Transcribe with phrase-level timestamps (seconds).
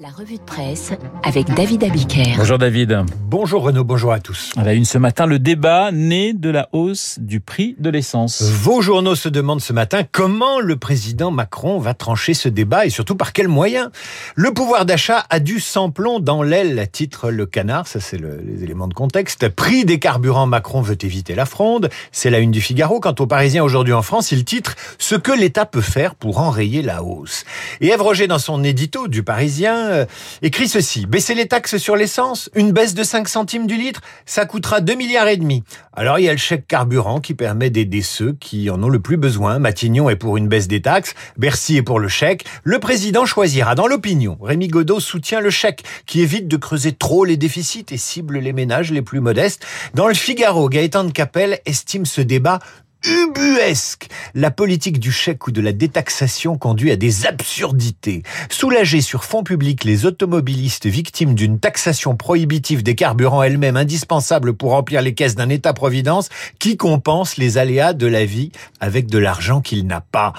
[0.00, 0.92] La revue de presse
[1.24, 2.34] avec David Abiker.
[2.36, 3.00] Bonjour David.
[3.24, 4.52] Bonjour Renaud, bonjour à tous.
[4.56, 8.40] À la une ce matin, le débat né de la hausse du prix de l'essence.
[8.42, 12.90] Vos journaux se demandent ce matin comment le président Macron va trancher ce débat et
[12.90, 13.90] surtout par quels moyens.
[14.36, 18.62] Le pouvoir d'achat a du sans-plomb dans l'aile, titre le canard, ça c'est le, les
[18.62, 19.48] éléments de contexte.
[19.48, 21.88] Prix des carburants, Macron veut éviter la fronde.
[22.12, 23.00] C'est la une du Figaro.
[23.00, 26.82] Quant aux Parisiens aujourd'hui en France, il titre Ce que l'État peut faire pour enrayer
[26.82, 27.44] la hausse.
[27.80, 30.04] Et Ève Roger, dans son édito du Parisien, euh,
[30.42, 31.06] écrit ceci.
[31.06, 34.94] Baisser les taxes sur l'essence, une baisse de 5 centimes du litre, ça coûtera 2
[34.94, 35.64] milliards et demi.
[35.92, 39.00] Alors il y a le chèque carburant qui permet d'aider ceux qui en ont le
[39.00, 39.58] plus besoin.
[39.58, 42.44] Matignon est pour une baisse des taxes, Bercy est pour le chèque.
[42.62, 44.38] Le président choisira dans l'opinion.
[44.40, 48.52] Rémi Godot soutient le chèque qui évite de creuser trop les déficits et cible les
[48.52, 49.64] ménages les plus modestes.
[49.94, 52.60] Dans le Figaro, Gaëtan de Capelle estime ce débat
[53.04, 54.08] ubuesque.
[54.34, 58.22] La politique du chèque ou de la détaxation conduit à des absurdités.
[58.50, 64.70] Soulager sur fonds publics les automobilistes victimes d'une taxation prohibitive des carburants elle-même indispensable pour
[64.70, 69.60] remplir les caisses d'un État-providence qui compense les aléas de la vie avec de l'argent
[69.60, 70.32] qu'il n'a pas.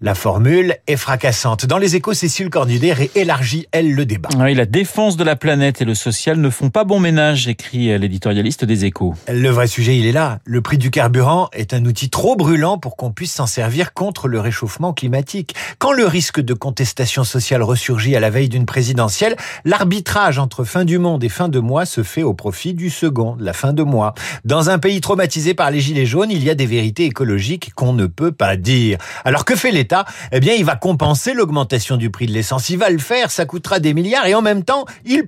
[0.00, 1.66] La formule est fracassante.
[1.66, 4.28] Dans les échos, Cécile Cornudet élargit, elle, le débat.
[4.38, 7.98] Oui, la défense de la planète et le social ne font pas bon ménage, écrit
[7.98, 9.14] l'éditorialiste des échos.
[9.28, 10.40] Le vrai sujet, il est là.
[10.44, 14.28] Le prix du carburant est un outil trop brûlant pour qu'on puisse s'en servir contre
[14.28, 15.54] le réchauffement climatique.
[15.78, 20.84] Quand le risque de contestation sociale ressurgit à la veille d'une présidentielle, l'arbitrage entre fin
[20.84, 23.82] du monde et fin de mois se fait au profit du second, la fin de
[23.82, 24.14] mois.
[24.44, 27.92] Dans un pays traumatisé par les gilets jaunes, il y a des vérités écologiques qu'on
[27.92, 28.98] ne peut pas dire.
[29.24, 30.04] Alors que fait l'État?
[30.30, 32.68] Eh bien, il va compenser l'augmentation du prix de l'essence.
[32.70, 35.26] Il va le faire, ça coûtera des milliards et en même temps, il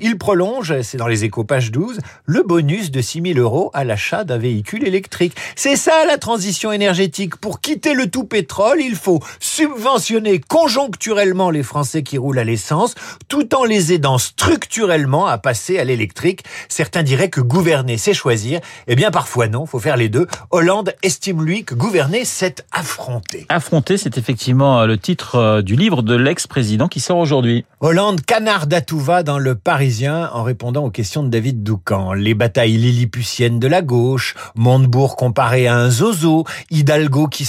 [0.00, 3.84] il prolonge, c'est dans les échos page 12, le bonus de 6 000 euros à
[3.84, 5.34] l'achat d'un véhicule électrique.
[5.56, 7.36] C'est ça la transition énergétique.
[7.36, 12.94] Pour quitter le tout pétrole, il faut subventionner conjoncturellement les Français qui roulent à l'essence,
[13.28, 16.44] tout en les aidant structurellement à passer à l'électrique.
[16.68, 18.60] Certains diraient que gouverner, c'est choisir.
[18.86, 20.26] Eh bien, parfois non, faut faire les deux.
[20.50, 23.46] Hollande estime, lui, que gouverner, c'est affronter.
[23.48, 27.64] Affronter, c'est effectivement euh, le titre euh, du livre de l'ex-président qui sort aujourd'hui.
[27.80, 32.14] Hollande canard d'Atouva dans Le Parisien en répondant aux questions de David Doucan.
[32.14, 37.46] Les batailles lilliputiennes de la gauche, Montebourg comparé à un zozo, Hidalgo qui,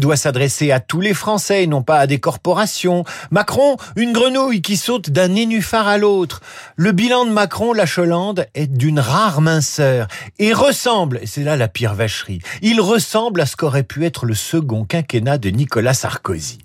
[0.00, 4.62] doit, s'adresser à tous les Français et non pas à des corporations, Macron, une grenouille
[4.62, 6.40] qui saute d'un nénuphar à l'autre.
[6.76, 10.08] Le bilan de Macron, la Cholande, est d'une rare minceur
[10.38, 14.24] et ressemble, et c'est là la pire vacherie, il ressemble à ce qu'aurait pu être
[14.24, 16.56] le second quinquennat de Nicolas Sarkozy.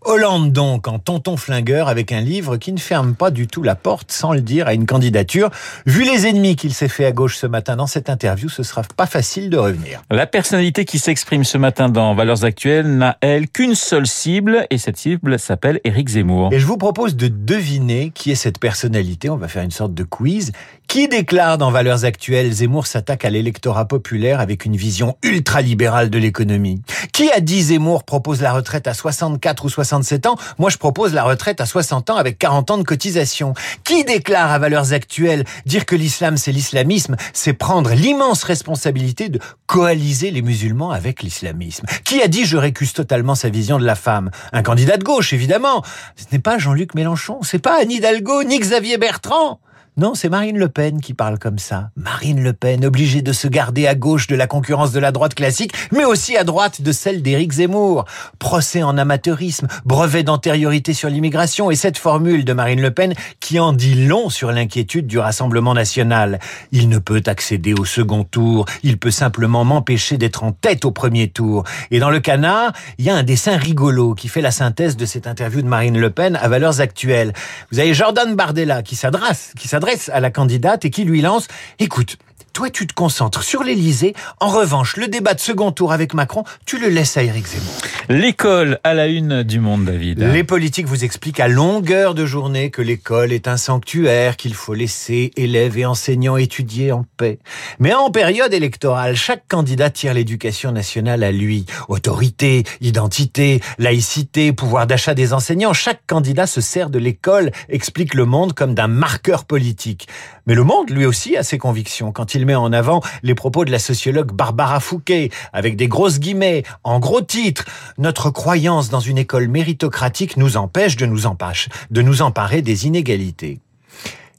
[0.00, 3.74] Hollande donc en tonton flingueur avec un livre qui ne ferme pas du tout la
[3.74, 5.50] porte sans le dire à une candidature.
[5.86, 8.82] Vu les ennemis qu'il s'est fait à gauche ce matin dans cette interview, ce sera
[8.96, 10.02] pas facile de revenir.
[10.10, 14.78] La personnalité qui s'exprime ce matin dans Valeurs Actuelles n'a elle qu'une seule cible et
[14.78, 16.52] cette cible s'appelle Éric Zemmour.
[16.52, 19.30] Et je vous propose de deviner qui est cette personnalité.
[19.30, 20.52] On va faire une sorte de quiz.
[20.88, 26.18] Qui déclare dans Valeurs Actuelles Zemmour s'attaque à l'électorat populaire avec une vision ultra-libérale de
[26.18, 26.80] l'économie?
[27.12, 30.36] Qui a dit Zemmour propose la retraite à 64 ou 67 ans?
[30.58, 33.54] Moi, je propose la retraite à 60 ans avec 40 ans de cotisation.
[33.84, 39.40] Qui déclare à Valeurs Actuelles dire que l'islam c'est l'islamisme C'est prendre l'immense responsabilité de
[39.66, 41.86] coaliser les musulmans avec l'islamisme.
[42.04, 44.30] Qui a dit je récuse totalement sa vision de la femme?
[44.52, 45.82] Un candidat de gauche, évidemment.
[46.16, 49.60] Ce n'est pas Jean-Luc Mélenchon, c'est pas Anne Hidalgo, ni Xavier Bertrand.
[49.98, 51.90] Non, c'est Marine Le Pen qui parle comme ça.
[51.96, 55.34] Marine Le Pen, obligée de se garder à gauche de la concurrence de la droite
[55.34, 58.04] classique, mais aussi à droite de celle d'Éric Zemmour.
[58.38, 63.58] Procès en amateurisme, brevet d'antériorité sur l'immigration et cette formule de Marine Le Pen qui
[63.58, 66.38] en dit long sur l'inquiétude du Rassemblement national.
[66.70, 70.92] Il ne peut accéder au second tour, il peut simplement m'empêcher d'être en tête au
[70.92, 71.64] premier tour.
[71.90, 75.06] Et dans le canard, il y a un dessin rigolo qui fait la synthèse de
[75.06, 77.32] cette interview de Marine Le Pen à valeurs actuelles.
[77.72, 81.48] Vous avez Jordan Bardella qui s'adresse, qui s'adresse à la candidate et qui lui lance
[81.78, 82.18] Écoute,
[82.58, 84.14] toi, tu te concentres sur l'Elysée.
[84.40, 87.72] En revanche, le débat de second tour avec Macron, tu le laisses à Éric Zemmour.
[88.08, 90.18] L'école à la une du monde, David.
[90.18, 94.74] Les politiques vous expliquent à longueur de journée que l'école est un sanctuaire, qu'il faut
[94.74, 97.38] laisser élèves et enseignants étudier en paix.
[97.78, 101.64] Mais en période électorale, chaque candidat tire l'éducation nationale à lui.
[101.86, 108.24] Autorité, identité, laïcité, pouvoir d'achat des enseignants, chaque candidat se sert de l'école, explique le
[108.24, 110.08] monde comme d'un marqueur politique.
[110.48, 113.70] Mais le monde, lui aussi, a ses convictions quand il en avant les propos de
[113.70, 117.64] la sociologue Barbara Fouquet, avec des grosses guillemets, en gros titres.
[117.98, 122.86] Notre croyance dans une école méritocratique nous empêche de nous, empêche, de nous emparer des
[122.86, 123.60] inégalités.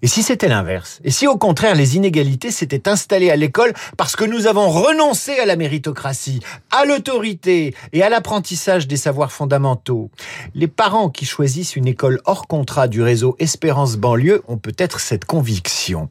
[0.02, 1.02] Et si c'était l'inverse?
[1.04, 5.38] Et si au contraire les inégalités s'étaient installées à l'école parce que nous avons renoncé
[5.40, 6.40] à la méritocratie,
[6.72, 10.10] à l'autorité et à l'apprentissage des savoirs fondamentaux?
[10.56, 15.26] Les parents qui choisissent une école hors contrat du réseau Espérance banlieue ont peut-être cette
[15.26, 16.08] conviction.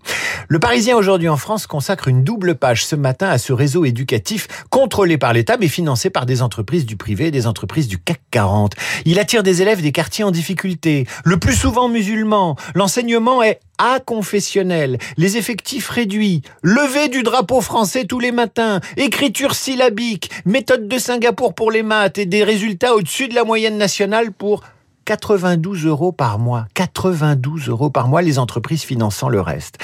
[0.48, 4.48] Le Parisien aujourd'hui en France consacre une double page ce matin à ce réseau éducatif
[4.68, 8.20] contrôlé par l'État mais financé par des entreprises du privé et des entreprises du CAC
[8.32, 8.74] 40.
[9.06, 12.56] Il attire des élèves des quartiers en difficulté, le plus souvent musulmans.
[12.74, 13.60] L'enseignement est
[14.04, 20.98] confessionnel, les effectifs réduits, levée du drapeau français tous les matins, écriture syllabique, méthode de
[20.98, 24.62] Singapour pour les maths et des résultats au-dessus de la moyenne nationale pour
[25.08, 26.66] 92 euros par mois.
[26.74, 29.78] 92 euros par mois, les entreprises finançant le reste.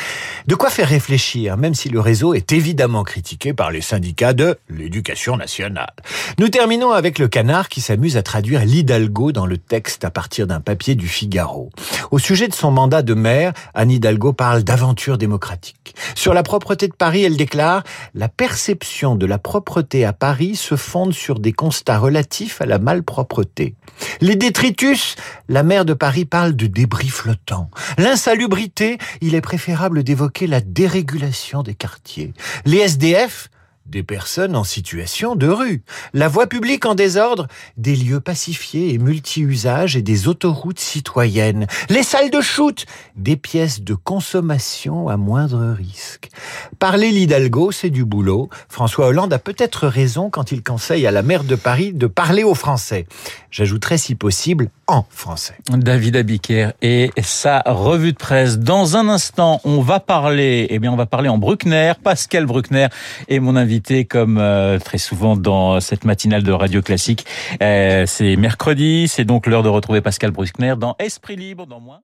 [0.47, 4.59] De quoi faire réfléchir, même si le réseau est évidemment critiqué par les syndicats de
[4.69, 5.95] l'éducation nationale.
[6.39, 10.47] Nous terminons avec le canard qui s'amuse à traduire l'Hidalgo dans le texte à partir
[10.47, 11.71] d'un papier du Figaro.
[12.11, 15.95] Au sujet de son mandat de maire, Anne Hidalgo parle d'aventure démocratique.
[16.15, 17.83] Sur la propreté de Paris, elle déclare
[18.15, 22.79] La perception de la propreté à Paris se fonde sur des constats relatifs à la
[22.79, 23.75] malpropreté.
[24.21, 25.14] Les détritus,
[25.49, 27.71] la maire de Paris parle de débris flottants.
[27.99, 32.33] L'insalubrité, il est préférable d'évoquer la dérégulation des quartiers.
[32.65, 33.51] Les SDF,
[33.87, 35.83] des personnes en situation de rue,
[36.15, 37.47] la voie publique en désordre,
[37.77, 42.87] des lieux pacifiés et multi-usages et des autoroutes citoyennes, les salles de shoot,
[43.17, 46.31] des pièces de consommation à moindre risque.
[46.79, 48.49] Parler l'Hidalgo, c'est du boulot.
[48.69, 52.43] François Hollande a peut-être raison quand il conseille à la maire de Paris de parler
[52.43, 53.07] aux Français.
[53.51, 55.55] J'ajouterai si possible en français.
[55.71, 58.59] David Abiker et sa revue de presse.
[58.59, 61.93] Dans un instant, on va parler, eh bien, on va parler en Bruckner.
[62.03, 62.89] Pascal Bruckner
[63.29, 63.74] est mon invité
[64.09, 67.27] comme euh, très souvent dans cette matinale de Radio Classique.
[67.63, 72.01] Euh, c'est mercredi, c'est donc l'heure de retrouver Pascal Bruckner dans Esprit Libre dans moins